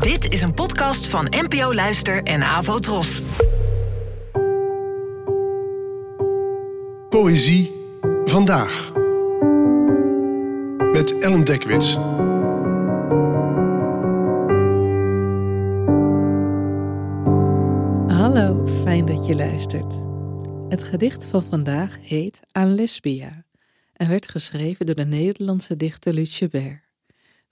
Dit 0.00 0.32
is 0.32 0.42
een 0.42 0.54
podcast 0.54 1.06
van 1.06 1.26
NPO 1.30 1.74
Luister 1.74 2.22
en 2.22 2.42
Avo 2.42 2.78
Tros. 2.78 3.22
Poëzie 7.08 7.72
vandaag. 8.24 8.92
Met 10.92 11.18
Ellen 11.18 11.44
Dekwits. 11.44 11.94
Hallo, 18.16 18.66
fijn 18.66 19.04
dat 19.04 19.26
je 19.26 19.34
luistert. 19.34 19.94
Het 20.68 20.82
gedicht 20.82 21.26
van 21.26 21.42
vandaag 21.42 21.98
heet 22.02 22.40
Aan 22.52 22.74
Lesbia 22.74 23.44
en 23.92 24.08
werd 24.08 24.28
geschreven 24.28 24.86
door 24.86 24.94
de 24.94 25.06
Nederlandse 25.06 25.76
dichter 25.76 26.14
Lucie 26.14 26.48
Bert. 26.48 26.81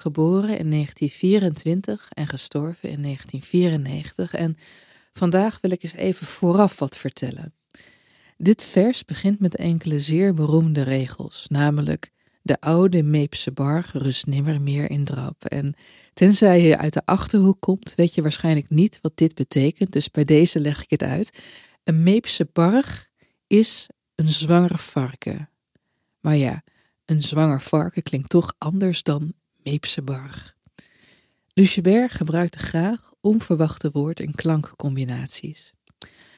Geboren 0.00 0.58
in 0.58 0.70
1924 0.70 2.08
en 2.12 2.26
gestorven 2.26 2.88
in 2.88 3.02
1994 3.02 4.34
en 4.34 4.56
vandaag 5.12 5.58
wil 5.60 5.70
ik 5.70 5.82
eens 5.82 5.94
even 5.94 6.26
vooraf 6.26 6.78
wat 6.78 6.98
vertellen. 6.98 7.54
Dit 8.36 8.64
vers 8.64 9.04
begint 9.04 9.40
met 9.40 9.56
enkele 9.56 10.00
zeer 10.00 10.34
beroemde 10.34 10.82
regels, 10.82 11.46
namelijk 11.48 12.10
de 12.42 12.60
oude 12.60 13.02
Meepse 13.02 13.52
barg 13.52 13.92
rust 13.92 14.26
nimmer 14.26 14.60
meer 14.60 14.90
in 14.90 15.04
drap. 15.04 15.44
En 15.44 15.74
tenzij 16.12 16.62
je 16.62 16.78
uit 16.78 16.92
de 16.92 17.02
Achterhoek 17.04 17.60
komt, 17.60 17.94
weet 17.94 18.14
je 18.14 18.22
waarschijnlijk 18.22 18.68
niet 18.68 18.98
wat 19.02 19.12
dit 19.16 19.34
betekent, 19.34 19.92
dus 19.92 20.10
bij 20.10 20.24
deze 20.24 20.60
leg 20.60 20.82
ik 20.82 20.90
het 20.90 21.02
uit. 21.02 21.38
Een 21.84 22.02
Meepse 22.02 22.48
barg 22.52 23.08
is 23.46 23.86
een 24.14 24.32
zwanger 24.32 24.78
varken. 24.78 25.50
Maar 26.20 26.36
ja, 26.36 26.62
een 27.04 27.22
zwanger 27.22 27.60
varken 27.60 28.02
klinkt 28.02 28.28
toch 28.28 28.54
anders 28.58 29.02
dan 29.02 29.32
Meepse 29.62 30.02
barg. 30.02 30.56
Lucebert 31.52 32.12
gebruikte 32.12 32.58
graag 32.58 33.12
onverwachte 33.20 33.90
woord- 33.90 34.20
en 34.20 34.34
klankcombinaties. 34.34 35.72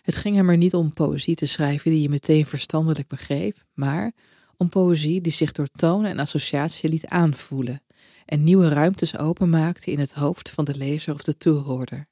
Het 0.03 0.17
ging 0.17 0.36
hem 0.36 0.48
er 0.48 0.56
niet 0.56 0.75
om 0.75 0.92
poëzie 0.92 1.34
te 1.34 1.47
schrijven 1.47 1.91
die 1.91 2.00
je 2.00 2.09
meteen 2.09 2.47
verstandelijk 2.47 3.09
begreep, 3.09 3.64
maar 3.75 4.12
om 4.56 4.69
poëzie 4.69 5.20
die 5.20 5.33
zich 5.33 5.53
door 5.53 5.69
toon 5.70 6.05
en 6.05 6.19
associatie 6.19 6.89
liet 6.89 7.06
aanvoelen 7.06 7.83
en 8.25 8.44
nieuwe 8.44 8.69
ruimtes 8.69 9.19
openmaakte 9.19 9.91
in 9.91 9.98
het 9.98 10.12
hoofd 10.12 10.50
van 10.50 10.64
de 10.64 10.77
lezer 10.77 11.14
of 11.14 11.22
de 11.22 11.37
toehoorder. 11.37 12.09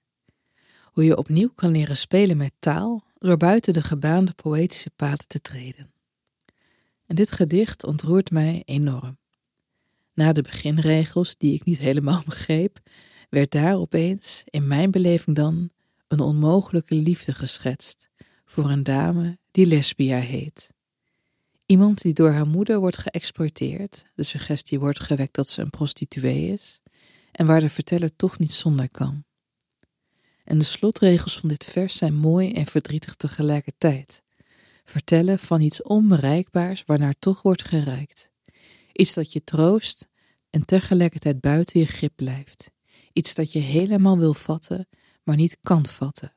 Hoe 0.83 1.05
je 1.05 1.17
opnieuw 1.17 1.51
kan 1.55 1.71
leren 1.71 1.97
spelen 1.97 2.37
met 2.37 2.53
taal 2.59 3.05
door 3.19 3.37
buiten 3.37 3.73
de 3.73 3.83
gebaande 3.83 4.33
poëtische 4.35 4.91
paden 4.97 5.27
te 5.27 5.41
treden. 5.41 5.93
En 7.07 7.17
dit 7.17 7.31
gedicht 7.31 7.85
ontroert 7.85 8.31
mij 8.31 8.63
enorm. 8.65 9.19
Na 10.19 10.33
de 10.33 10.43
beginregels, 10.43 11.37
die 11.37 11.55
ik 11.55 11.65
niet 11.65 11.79
helemaal 11.79 12.23
begreep, 12.33 12.79
werd 13.31 13.51
daar 13.51 13.77
opeens, 13.77 14.43
in 14.45 14.67
mijn 14.67 14.91
beleving 14.91 15.37
dan, 15.37 15.71
een 16.09 16.21
onmogelijke 16.21 16.95
liefde 16.95 17.33
geschetst 17.33 18.09
voor 18.45 18.71
een 18.71 18.83
dame 18.83 19.39
die 19.51 19.67
Lesbia 19.67 20.19
heet. 20.19 20.73
Iemand 21.67 22.03
die 22.03 22.13
door 22.13 22.31
haar 22.31 22.47
moeder 22.47 22.79
wordt 22.79 22.99
geëxploiteerd, 22.99 24.05
de 24.15 24.23
suggestie 24.23 24.79
wordt 24.79 25.01
gewekt 25.01 25.35
dat 25.35 25.49
ze 25.49 25.63
een 25.63 25.71
prostituee 25.71 26.53
is, 26.53 26.81
en 27.33 27.47
waar 27.47 27.61
de 27.61 27.71
verteller 27.71 28.17
toch 28.17 28.39
niet 28.39 28.53
zonder 28.53 28.91
kan. 28.91 29.25
En 30.45 30.59
de 30.59 30.65
slotregels 30.65 31.39
van 31.39 31.49
dit 31.49 31.65
vers 31.65 31.97
zijn 31.97 32.15
mooi 32.15 32.53
en 32.53 32.67
verdrietig 32.67 33.15
tegelijkertijd. 33.15 34.23
Vertellen 34.85 35.39
van 35.39 35.61
iets 35.61 35.83
onbereikbaars 35.83 36.83
waarnaar 36.87 37.15
toch 37.19 37.43
wordt 37.43 37.65
gereikt. 37.65 38.31
Iets 38.99 39.15
dat 39.15 39.33
je 39.33 39.45
troost 39.45 40.09
en 40.51 40.65
tegelijkertijd 40.65 41.41
buiten 41.41 41.81
je 41.81 41.87
grip 41.87 42.13
blijft. 42.17 42.71
Iets 43.13 43.35
dat 43.35 43.53
je 43.53 43.59
helemaal 43.59 44.19
wil 44.19 44.35
vatten, 44.35 44.89
maar 45.23 45.37
niet 45.37 45.59
kan 45.61 45.87
vatten. 45.87 46.35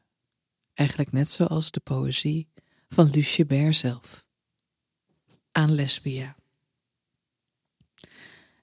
Eigenlijk 0.73 1.11
net 1.11 1.29
zoals 1.29 1.71
de 1.71 1.79
poëzie 1.79 2.49
van 2.89 3.09
Lucebert 3.09 3.75
zelf. 3.75 4.25
Aan 5.51 5.71
Lesbia. 5.71 6.35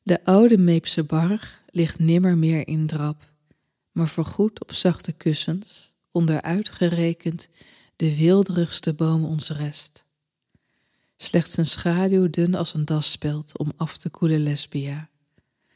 De 0.03 0.25
oude 0.25 0.59
Meepse 0.59 1.05
barg 1.05 1.63
ligt 1.71 1.99
nimmer 1.99 2.37
meer 2.37 2.69
in 2.69 2.87
drap, 2.87 3.33
maar 3.93 4.09
voorgoed 4.09 4.61
op 4.61 4.73
zachte 4.73 5.13
kussens, 5.13 5.93
onderuitgerekend 6.11 7.49
de 7.97 8.17
weelderigste 8.17 8.95
boom 8.95 9.25
ons 9.25 9.51
rest. 9.51 10.07
Slechts 11.21 11.57
een 11.57 11.67
schaduw 11.67 12.31
dun 12.31 12.55
als 12.55 12.75
een 12.75 12.85
dasspeld 12.85 13.59
om 13.59 13.73
af 13.77 13.97
te 13.97 14.11
koelen 14.11 14.43
Lesbia. 14.43 15.09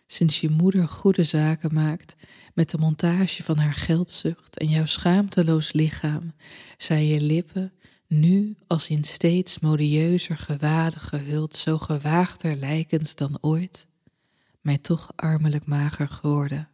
Sinds 0.06 0.40
je 0.40 0.50
moeder 0.50 0.88
goede 0.88 1.24
zaken 1.24 1.74
maakt 1.74 2.14
met 2.54 2.70
de 2.70 2.78
montage 2.78 3.42
van 3.42 3.58
haar 3.58 3.74
geldzucht 3.74 4.58
en 4.58 4.68
jouw 4.68 4.86
schaamteloos 4.86 5.72
lichaam, 5.72 6.34
zijn 6.76 7.06
je 7.06 7.20
lippen 7.20 7.72
nu 8.06 8.56
als 8.66 8.88
in 8.88 9.04
steeds 9.04 9.58
modieuzer 9.58 10.36
gewaden 10.36 11.00
gehuld, 11.00 11.56
zo 11.56 11.78
gewaagder 11.78 12.56
lijkens 12.56 13.14
dan 13.14 13.38
ooit, 13.40 13.86
mij 14.60 14.78
toch 14.78 15.12
armelijk 15.16 15.66
mager 15.66 16.08
geworden. 16.08 16.68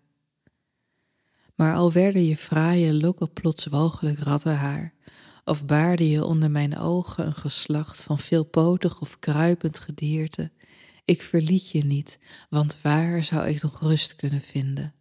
Maar 1.54 1.74
al 1.74 1.92
werden 1.92 2.24
je 2.24 2.36
fraaie 2.36 2.94
lokken 2.94 3.32
plots 3.32 3.66
walgelijk 3.66 4.18
rattenhaar, 4.18 4.94
of 5.48 5.66
baarde 5.66 6.08
je 6.08 6.24
onder 6.24 6.50
mijn 6.50 6.78
ogen 6.78 7.26
een 7.26 7.34
geslacht 7.34 8.00
van 8.00 8.18
veelpotig 8.18 9.00
of 9.00 9.18
kruipend 9.18 9.78
gedierte, 9.78 10.50
ik 11.04 11.22
verliet 11.22 11.70
je 11.70 11.84
niet, 11.84 12.18
want 12.50 12.80
waar 12.82 13.24
zou 13.24 13.46
ik 13.46 13.62
nog 13.62 13.80
rust 13.80 14.16
kunnen 14.16 14.40
vinden? 14.40 14.94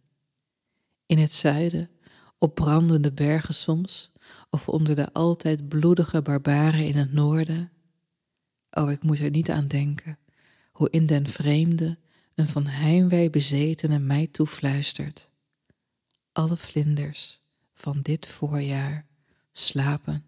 In 1.06 1.18
het 1.18 1.32
zuiden, 1.32 1.90
op 2.38 2.54
brandende 2.54 3.12
bergen 3.12 3.54
soms, 3.54 4.12
of 4.50 4.68
onder 4.68 4.96
de 4.96 5.12
altijd 5.12 5.68
bloedige 5.68 6.22
barbaren 6.22 6.86
in 6.86 6.96
het 6.96 7.12
noorden? 7.12 7.72
Oh, 8.70 8.90
ik 8.90 9.02
moet 9.02 9.18
er 9.18 9.30
niet 9.30 9.50
aan 9.50 9.68
denken, 9.68 10.18
hoe 10.72 10.90
in 10.90 11.06
den 11.06 11.26
vreemde 11.26 11.98
een 12.34 12.48
van 12.48 12.66
heimwee 12.66 13.30
bezetene 13.30 13.98
mij 13.98 14.26
toefluistert. 14.26 15.30
Alle 16.32 16.56
vlinders 16.56 17.40
van 17.74 18.02
dit 18.02 18.26
voorjaar 18.26 19.06
slapen 19.52 20.27